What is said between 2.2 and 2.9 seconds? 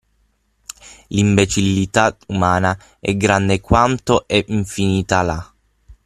umana